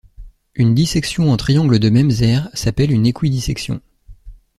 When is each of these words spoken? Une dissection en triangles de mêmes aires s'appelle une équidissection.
Une 0.55 0.73
dissection 0.73 1.31
en 1.31 1.37
triangles 1.37 1.77
de 1.77 1.89
mêmes 1.91 2.09
aires 2.21 2.49
s'appelle 2.55 2.91
une 2.91 3.05
équidissection. 3.05 3.81